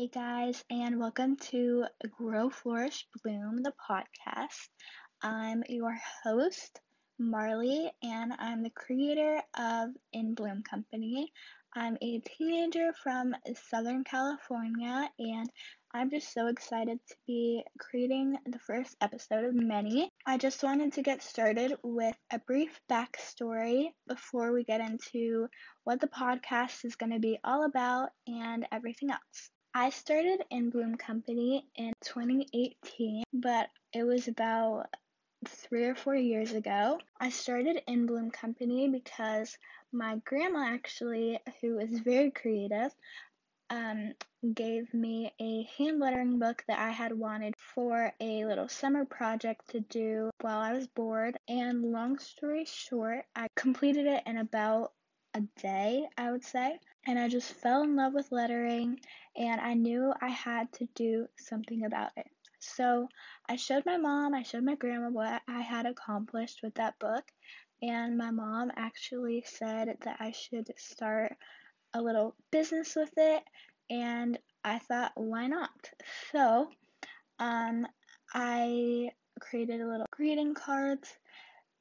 Hey 0.00 0.08
guys, 0.08 0.64
and 0.70 0.98
welcome 0.98 1.36
to 1.50 1.84
Grow 2.16 2.48
Flourish 2.48 3.06
Bloom, 3.22 3.62
the 3.62 3.74
podcast. 3.86 4.70
I'm 5.20 5.62
your 5.68 5.94
host, 6.24 6.80
Marley, 7.18 7.92
and 8.02 8.32
I'm 8.38 8.62
the 8.62 8.70
creator 8.70 9.42
of 9.58 9.90
In 10.14 10.32
Bloom 10.32 10.62
Company. 10.62 11.30
I'm 11.74 11.98
a 12.00 12.20
teenager 12.20 12.94
from 13.02 13.36
Southern 13.68 14.02
California, 14.02 15.10
and 15.18 15.50
I'm 15.92 16.08
just 16.08 16.32
so 16.32 16.46
excited 16.46 16.98
to 17.06 17.14
be 17.26 17.62
creating 17.78 18.38
the 18.46 18.58
first 18.60 18.96
episode 19.02 19.44
of 19.44 19.54
many. 19.54 20.08
I 20.24 20.38
just 20.38 20.62
wanted 20.62 20.94
to 20.94 21.02
get 21.02 21.22
started 21.22 21.74
with 21.82 22.16
a 22.32 22.38
brief 22.38 22.80
backstory 22.90 23.90
before 24.08 24.54
we 24.54 24.64
get 24.64 24.80
into 24.80 25.48
what 25.84 26.00
the 26.00 26.08
podcast 26.08 26.86
is 26.86 26.96
going 26.96 27.12
to 27.12 27.18
be 27.18 27.38
all 27.44 27.66
about 27.66 28.08
and 28.26 28.66
everything 28.72 29.10
else. 29.10 29.50
I 29.72 29.90
started 29.90 30.42
in 30.50 30.70
Bloom 30.70 30.96
Company 30.96 31.64
in 31.76 31.92
2018, 32.02 33.22
but 33.32 33.68
it 33.92 34.02
was 34.02 34.26
about 34.26 34.86
three 35.46 35.84
or 35.84 35.94
four 35.94 36.16
years 36.16 36.52
ago. 36.52 36.98
I 37.20 37.30
started 37.30 37.80
in 37.86 38.06
Bloom 38.06 38.32
Company 38.32 38.88
because 38.88 39.56
my 39.92 40.16
grandma, 40.24 40.66
actually, 40.66 41.38
who 41.60 41.78
is 41.78 42.00
very 42.00 42.32
creative, 42.32 42.92
um, 43.70 44.14
gave 44.54 44.92
me 44.92 45.32
a 45.40 45.68
hand 45.78 46.00
lettering 46.00 46.40
book 46.40 46.64
that 46.66 46.80
I 46.80 46.90
had 46.90 47.16
wanted 47.16 47.54
for 47.56 48.12
a 48.20 48.44
little 48.46 48.68
summer 48.68 49.04
project 49.04 49.68
to 49.68 49.80
do 49.80 50.30
while 50.40 50.58
I 50.58 50.72
was 50.72 50.88
bored. 50.88 51.38
And 51.46 51.92
long 51.92 52.18
story 52.18 52.64
short, 52.64 53.24
I 53.36 53.46
completed 53.54 54.06
it 54.06 54.24
in 54.26 54.36
about 54.36 54.92
a 55.34 55.40
day, 55.60 56.08
I 56.16 56.30
would 56.30 56.44
say. 56.44 56.78
And 57.06 57.18
I 57.18 57.28
just 57.28 57.52
fell 57.52 57.82
in 57.82 57.96
love 57.96 58.12
with 58.12 58.30
lettering, 58.30 59.00
and 59.36 59.60
I 59.60 59.74
knew 59.74 60.12
I 60.20 60.28
had 60.28 60.72
to 60.74 60.88
do 60.94 61.26
something 61.38 61.84
about 61.84 62.10
it. 62.16 62.26
So 62.58 63.08
I 63.48 63.56
showed 63.56 63.86
my 63.86 63.96
mom, 63.96 64.34
I 64.34 64.42
showed 64.42 64.64
my 64.64 64.74
grandma 64.74 65.08
what 65.08 65.40
I 65.48 65.60
had 65.60 65.86
accomplished 65.86 66.60
with 66.62 66.74
that 66.74 66.98
book, 66.98 67.24
and 67.80 68.18
my 68.18 68.30
mom 68.30 68.70
actually 68.76 69.44
said 69.46 69.96
that 70.02 70.16
I 70.20 70.32
should 70.32 70.70
start 70.76 71.34
a 71.94 72.02
little 72.02 72.36
business 72.50 72.94
with 72.94 73.12
it, 73.16 73.42
and 73.88 74.38
I 74.62 74.78
thought, 74.78 75.12
why 75.14 75.46
not? 75.46 75.90
So, 76.32 76.68
um, 77.38 77.86
I 78.34 79.10
created 79.40 79.80
a 79.80 79.88
little 79.88 80.06
greeting 80.10 80.52
cards 80.52 81.08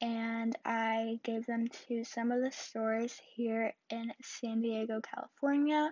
and 0.00 0.56
I 0.64 1.18
gave 1.24 1.46
them 1.46 1.66
to 1.88 2.04
some 2.04 2.30
of 2.30 2.40
the 2.40 2.52
stores 2.52 3.20
here 3.34 3.72
in 3.90 4.12
San 4.22 4.60
Diego, 4.60 5.00
California. 5.00 5.90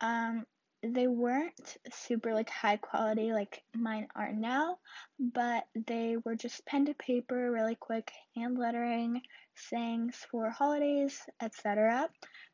Um, 0.00 0.46
they 0.82 1.06
weren't 1.06 1.76
super 1.92 2.32
like 2.32 2.48
high 2.48 2.78
quality 2.78 3.32
like 3.32 3.62
mine 3.74 4.08
are 4.14 4.32
now, 4.32 4.78
but 5.18 5.64
they 5.86 6.16
were 6.24 6.36
just 6.36 6.64
pen 6.64 6.86
to 6.86 6.94
paper, 6.94 7.50
really 7.50 7.74
quick 7.74 8.10
hand 8.34 8.58
lettering, 8.58 9.20
sayings 9.54 10.16
for 10.30 10.48
holidays, 10.50 11.20
etc. 11.42 12.08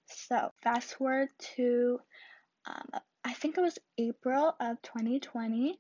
So 0.07 0.51
fast 0.63 0.95
forward 0.95 1.29
to 1.57 2.01
um, 2.67 3.01
I 3.25 3.33
think 3.33 3.59
it 3.59 3.61
was 3.61 3.79
April 3.99 4.55
of 4.61 4.83
2020 4.83 5.79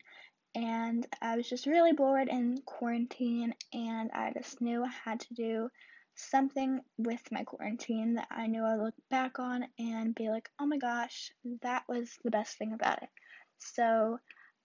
and 0.56 1.06
I 1.20 1.36
was 1.36 1.46
just 1.46 1.66
really 1.66 1.92
bored 1.92 2.28
in 2.28 2.62
quarantine, 2.64 3.54
and 3.74 4.10
I 4.12 4.32
just 4.32 4.62
knew 4.62 4.82
I 4.82 4.90
had 5.04 5.20
to 5.20 5.34
do 5.34 5.68
something 6.14 6.80
with 6.96 7.20
my 7.30 7.44
quarantine 7.44 8.14
that 8.14 8.28
I 8.30 8.46
knew 8.46 8.64
I'd 8.64 8.78
look 8.78 8.94
back 9.10 9.38
on 9.38 9.66
and 9.78 10.14
be 10.14 10.30
like, 10.30 10.48
oh 10.58 10.64
my 10.64 10.78
gosh, 10.78 11.30
that 11.60 11.82
was 11.90 12.10
the 12.24 12.30
best 12.30 12.56
thing 12.56 12.72
about 12.72 13.02
it. 13.02 13.10
So 13.58 14.18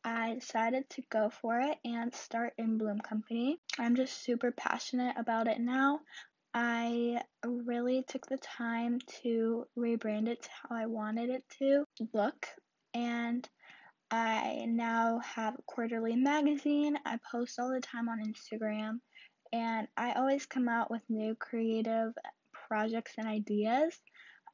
I 0.06 0.36
decided 0.36 0.90
to 0.92 1.04
go 1.12 1.30
for 1.30 1.60
it 1.60 1.78
and 1.84 2.16
start 2.16 2.54
in 2.58 2.78
Bloom 2.78 3.00
Company. 3.00 3.60
I'm 3.78 3.98
just 3.98 4.24
super 4.24 4.52
passionate 4.52 5.16
about 5.18 5.48
it 5.48 5.60
now. 5.60 6.00
I 6.54 7.22
really 7.46 8.04
took 8.08 8.28
the 8.28 8.38
time 8.38 9.00
to 9.24 9.66
rebrand 9.78 10.30
it 10.30 10.42
to 10.44 10.50
how 10.64 10.76
I 10.78 10.86
wanted 10.86 11.30
it 11.30 11.44
to 11.60 11.84
look 12.14 12.48
and 12.94 13.48
I 14.12 14.66
now 14.68 15.20
have 15.20 15.56
a 15.56 15.62
quarterly 15.66 16.18
magazine. 16.18 16.98
I 17.06 17.18
post 17.32 17.58
all 17.60 17.72
the 17.72 17.80
time 17.80 18.10
on 18.10 18.20
Instagram, 18.22 19.00
and 19.54 19.88
I 19.96 20.12
always 20.14 20.46
come 20.46 20.68
out 20.68 20.92
with 20.92 21.02
new 21.10 21.34
creative 21.36 22.14
projects 22.68 23.14
and 23.18 23.28
ideas. 23.28 23.98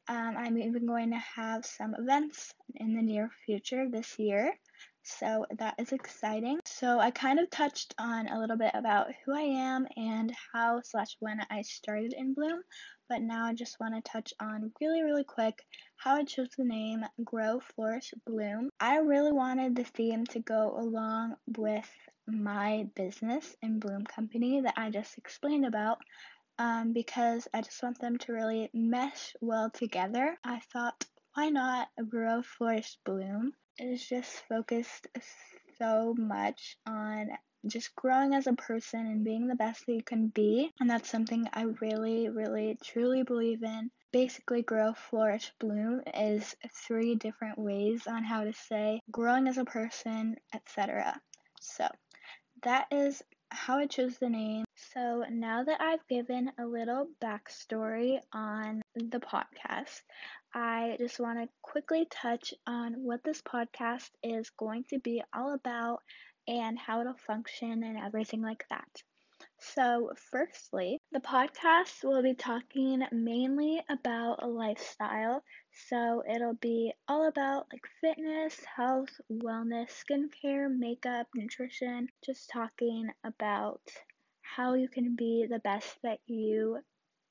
Um, 0.07 0.35
I'm 0.37 0.57
even 0.59 0.85
going 0.85 1.09
to 1.09 1.17
have 1.35 1.65
some 1.65 1.95
events 1.95 2.53
in 2.75 2.95
the 2.95 3.01
near 3.01 3.31
future 3.45 3.89
this 3.89 4.19
year, 4.19 4.53
so 5.07 5.45
that 5.57 5.75
is 5.79 5.93
exciting. 5.93 6.59
So 6.65 6.99
I 6.99 7.11
kind 7.11 7.39
of 7.39 7.49
touched 7.49 7.95
on 7.97 8.27
a 8.27 8.39
little 8.39 8.57
bit 8.57 8.71
about 8.73 9.07
who 9.23 9.33
I 9.33 9.41
am 9.41 9.87
and 9.95 10.33
how 10.53 10.81
slash 10.83 11.15
when 11.19 11.39
I 11.49 11.61
started 11.61 12.13
in 12.13 12.33
Bloom, 12.33 12.61
but 13.07 13.21
now 13.21 13.45
I 13.45 13.53
just 13.53 13.79
want 13.79 13.95
to 13.95 14.11
touch 14.11 14.33
on 14.39 14.71
really, 14.81 15.03
really 15.03 15.23
quick 15.23 15.65
how 15.95 16.15
I 16.15 16.23
chose 16.23 16.49
the 16.57 16.65
name 16.65 17.05
Grow, 17.23 17.59
Flourish, 17.59 18.13
Bloom. 18.25 18.69
I 18.79 18.97
really 18.97 19.31
wanted 19.31 19.75
the 19.75 19.85
theme 19.85 20.25
to 20.27 20.39
go 20.39 20.75
along 20.77 21.35
with 21.57 21.89
my 22.27 22.87
business 22.95 23.55
In 23.61 23.79
Bloom 23.79 24.03
Company 24.03 24.61
that 24.61 24.73
I 24.75 24.89
just 24.89 25.17
explained 25.17 25.65
about. 25.65 25.99
Um, 26.59 26.91
because 26.91 27.47
I 27.53 27.61
just 27.61 27.81
want 27.83 27.99
them 27.99 28.17
to 28.17 28.33
really 28.33 28.71
mesh 28.73 29.35
well 29.41 29.69
together. 29.69 30.37
I 30.43 30.59
thought, 30.73 31.05
why 31.35 31.49
not 31.49 31.87
grow, 32.09 32.41
flourish, 32.41 32.97
bloom? 33.05 33.53
Is 33.79 34.07
just 34.07 34.31
focused 34.49 35.07
so 35.77 36.15
much 36.17 36.77
on 36.87 37.29
just 37.65 37.95
growing 37.95 38.33
as 38.33 38.47
a 38.47 38.53
person 38.53 38.99
and 39.05 39.23
being 39.23 39.47
the 39.47 39.55
best 39.55 39.85
that 39.85 39.93
you 39.93 40.03
can 40.03 40.27
be. 40.27 40.71
And 40.79 40.89
that's 40.89 41.09
something 41.09 41.47
I 41.53 41.63
really, 41.81 42.29
really, 42.29 42.77
truly 42.83 43.23
believe 43.23 43.63
in. 43.63 43.91
Basically, 44.11 44.63
grow, 44.63 44.93
flourish, 44.93 45.51
bloom 45.59 46.01
is 46.13 46.55
three 46.87 47.15
different 47.15 47.59
ways 47.59 48.07
on 48.07 48.23
how 48.23 48.43
to 48.45 48.53
say 48.53 49.01
growing 49.11 49.47
as 49.47 49.57
a 49.57 49.65
person, 49.65 50.37
etc. 50.53 51.19
So, 51.59 51.87
that 52.63 52.87
is 52.91 53.21
how 53.49 53.79
I 53.79 53.87
chose 53.87 54.17
the 54.17 54.29
name. 54.29 54.66
So, 54.93 55.25
now 55.29 55.63
that 55.63 55.81
I've 55.81 56.07
given 56.07 56.51
a 56.57 56.65
little 56.65 57.09
backstory 57.21 58.21
on 58.31 58.81
the 58.95 59.19
podcast, 59.19 60.01
I 60.53 60.95
just 60.97 61.19
want 61.19 61.39
to 61.39 61.49
quickly 61.61 62.05
touch 62.09 62.53
on 62.65 63.03
what 63.03 63.23
this 63.23 63.41
podcast 63.41 64.09
is 64.23 64.49
going 64.51 64.85
to 64.85 64.99
be 64.99 65.21
all 65.33 65.53
about 65.53 66.03
and 66.47 66.79
how 66.79 67.01
it'll 67.01 67.15
function 67.15 67.83
and 67.83 67.97
everything 67.97 68.41
like 68.41 68.65
that. 68.69 69.03
So, 69.59 70.13
firstly, 70.31 70.99
the 71.11 71.19
podcast 71.19 72.03
will 72.03 72.23
be 72.23 72.33
talking 72.35 73.03
mainly 73.11 73.83
about 73.89 74.47
lifestyle. 74.49 75.43
So, 75.89 76.23
it'll 76.33 76.53
be 76.53 76.93
all 77.07 77.27
about 77.27 77.67
like 77.73 77.85
fitness, 77.99 78.63
health, 78.63 79.19
wellness, 79.29 79.89
skincare, 79.91 80.73
makeup, 80.73 81.27
nutrition, 81.35 82.07
just 82.23 82.49
talking 82.49 83.09
about 83.23 83.81
how 84.55 84.73
you 84.73 84.87
can 84.87 85.15
be 85.15 85.47
the 85.49 85.59
best 85.59 85.97
that 86.03 86.19
you 86.25 86.79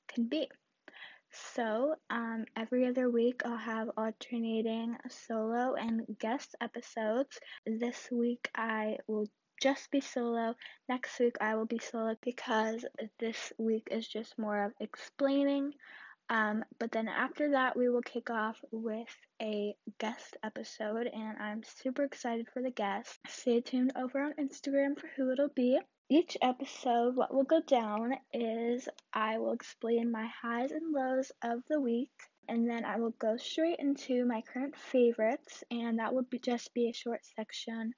can 0.07 0.27
be. 0.27 0.49
So, 1.31 1.95
um, 2.09 2.45
every 2.55 2.87
other 2.87 3.09
week 3.09 3.41
I'll 3.45 3.57
have 3.57 3.89
alternating 3.97 4.97
solo 5.09 5.75
and 5.75 6.05
guest 6.19 6.55
episodes. 6.61 7.39
This 7.65 8.09
week 8.11 8.49
I 8.55 8.97
will 9.07 9.27
just 9.61 9.91
be 9.91 10.01
solo. 10.01 10.55
Next 10.87 11.19
week 11.19 11.35
I 11.41 11.55
will 11.55 11.65
be 11.65 11.79
solo 11.79 12.15
because 12.21 12.85
this 13.19 13.51
week 13.57 13.87
is 13.91 14.07
just 14.07 14.37
more 14.37 14.63
of 14.63 14.73
explaining. 14.79 15.73
Um, 16.29 16.63
but 16.79 16.91
then 16.91 17.07
after 17.07 17.51
that, 17.51 17.77
we 17.77 17.89
will 17.89 18.01
kick 18.01 18.29
off 18.29 18.63
with 18.71 19.15
a 19.41 19.75
guest 19.97 20.37
episode, 20.43 21.07
and 21.07 21.37
I'm 21.37 21.63
super 21.63 22.03
excited 22.03 22.47
for 22.53 22.61
the 22.61 22.71
guest. 22.71 23.19
Stay 23.27 23.61
tuned 23.61 23.93
over 23.95 24.21
on 24.21 24.33
Instagram 24.33 24.99
for 24.99 25.07
who 25.15 25.31
it'll 25.31 25.49
be. 25.49 25.79
Each 26.09 26.37
episode, 26.41 27.17
what 27.17 27.33
will 27.33 27.43
go 27.43 27.59
down 27.59 28.17
is 28.31 28.87
I 29.13 29.39
will 29.39 29.51
explain 29.51 30.09
my 30.09 30.27
highs 30.27 30.71
and 30.71 30.93
lows 30.93 31.33
of 31.41 31.65
the 31.67 31.81
week, 31.81 32.13
and 32.47 32.69
then 32.69 32.85
I 32.85 32.95
will 32.97 33.11
go 33.19 33.35
straight 33.35 33.79
into 33.79 34.23
my 34.25 34.41
current 34.41 34.77
favorites, 34.77 35.65
and 35.69 35.99
that 35.99 36.13
would 36.13 36.29
be 36.29 36.39
just 36.39 36.73
be 36.73 36.87
a 36.89 36.93
short 36.93 37.25
section 37.25 37.93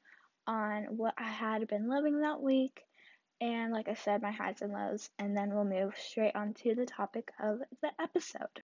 on 0.47 0.85
what 0.97 1.13
I 1.19 1.29
had 1.29 1.67
been 1.67 1.87
loving 1.87 2.21
that 2.21 2.41
week, 2.41 2.83
and 3.41 3.71
like 3.71 3.87
I 3.87 3.93
said, 3.93 4.23
my 4.23 4.31
highs 4.31 4.63
and 4.63 4.73
lows, 4.73 5.11
and 5.19 5.37
then 5.37 5.53
we'll 5.53 5.65
move 5.65 5.95
straight 5.95 6.35
on 6.35 6.55
to 6.55 6.73
the 6.73 6.87
topic 6.87 7.31
of 7.39 7.59
the 7.83 7.91
episode. 8.01 8.63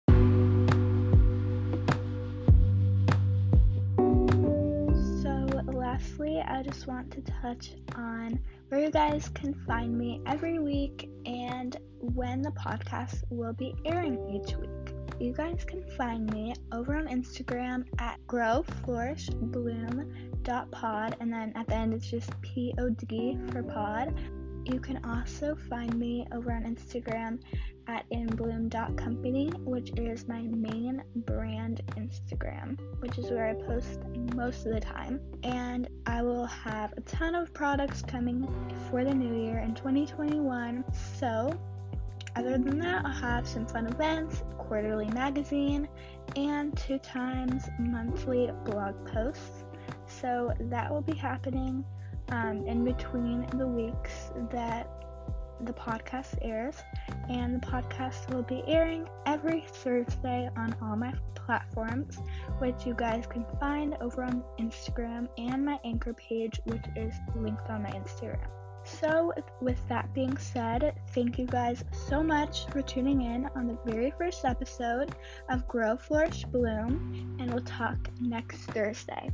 I 6.20 6.62
just 6.62 6.86
want 6.86 7.10
to 7.12 7.22
touch 7.22 7.72
on 7.96 8.38
where 8.68 8.80
you 8.80 8.90
guys 8.92 9.28
can 9.30 9.52
find 9.66 9.98
me 9.98 10.20
every 10.26 10.60
week 10.60 11.10
and 11.26 11.76
when 11.98 12.40
the 12.40 12.52
podcast 12.52 13.24
will 13.30 13.52
be 13.52 13.74
airing 13.84 14.30
each 14.30 14.56
week. 14.56 14.94
you 15.18 15.32
guys 15.32 15.64
can 15.64 15.82
find 15.96 16.32
me 16.32 16.54
over 16.72 16.94
on 16.96 17.08
Instagram 17.08 17.84
at 17.98 18.24
growflourishbloom.pod, 18.28 21.16
and 21.20 21.32
then 21.32 21.52
at 21.56 21.66
the 21.66 21.74
end 21.74 21.92
it's 21.94 22.08
just 22.08 22.40
P 22.42 22.72
O 22.78 22.90
D 22.90 23.36
for 23.50 23.64
pod. 23.64 24.14
You 24.64 24.80
can 24.80 25.04
also 25.04 25.54
find 25.68 25.94
me 25.98 26.26
over 26.32 26.50
on 26.50 26.64
Instagram 26.64 27.38
at 27.86 28.08
inbloom.company, 28.08 29.50
which 29.58 29.92
is 29.98 30.26
my 30.26 30.40
main 30.40 31.02
brand 31.26 31.82
Instagram, 31.96 32.78
which 33.00 33.18
is 33.18 33.30
where 33.30 33.46
I 33.46 33.54
post 33.54 34.00
most 34.34 34.64
of 34.64 34.72
the 34.72 34.80
time. 34.80 35.20
And 35.42 35.88
I 36.06 36.22
will 36.22 36.46
have 36.46 36.94
a 36.96 37.02
ton 37.02 37.34
of 37.34 37.52
products 37.52 38.00
coming 38.00 38.48
for 38.90 39.04
the 39.04 39.14
new 39.14 39.34
year 39.44 39.58
in 39.58 39.74
2021. 39.74 40.82
So, 41.18 41.58
other 42.34 42.52
than 42.52 42.78
that, 42.80 43.04
I'll 43.04 43.12
have 43.12 43.46
some 43.46 43.66
fun 43.66 43.86
events, 43.86 44.42
quarterly 44.56 45.08
magazine, 45.08 45.88
and 46.36 46.74
two 46.76 46.98
times 46.98 47.68
monthly 47.78 48.50
blog 48.64 48.94
posts. 49.12 49.64
So, 50.06 50.54
that 50.58 50.90
will 50.90 51.02
be 51.02 51.14
happening 51.14 51.84
um, 52.30 52.66
in 52.66 52.84
between 52.84 53.46
the 53.56 53.66
weeks 53.66 54.30
that 54.50 54.88
the 55.60 55.72
podcast 55.72 56.38
airs. 56.42 56.76
And 57.28 57.60
the 57.60 57.66
podcast 57.66 58.32
will 58.32 58.42
be 58.42 58.62
airing 58.66 59.08
every 59.26 59.64
Thursday 59.68 60.48
on 60.56 60.74
all 60.82 60.96
my 60.96 61.12
platforms, 61.34 62.18
which 62.58 62.86
you 62.86 62.94
guys 62.94 63.26
can 63.26 63.44
find 63.60 63.96
over 64.00 64.22
on 64.22 64.42
Instagram 64.58 65.28
and 65.38 65.64
my 65.64 65.78
anchor 65.84 66.14
page, 66.14 66.60
which 66.64 66.84
is 66.96 67.14
linked 67.34 67.68
on 67.70 67.82
my 67.82 67.90
Instagram. 67.90 68.48
So, 68.86 69.32
with 69.62 69.78
that 69.88 70.12
being 70.12 70.36
said, 70.36 70.94
thank 71.14 71.38
you 71.38 71.46
guys 71.46 71.82
so 71.90 72.22
much 72.22 72.66
for 72.66 72.82
tuning 72.82 73.22
in 73.22 73.48
on 73.56 73.66
the 73.66 73.78
very 73.86 74.12
first 74.18 74.44
episode 74.44 75.14
of 75.48 75.66
Grow 75.66 75.96
Flourish 75.96 76.44
Bloom, 76.44 77.38
and 77.40 77.50
we'll 77.50 77.64
talk 77.64 77.96
next 78.20 78.58
Thursday. 78.72 79.30